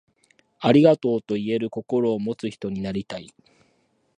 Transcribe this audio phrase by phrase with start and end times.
[0.57, 3.31] ありがとう、と言える心を持つ人になりたい。